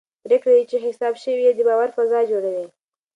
[0.23, 2.65] پرېکړې چې حساب شوي وي د باور فضا جوړوي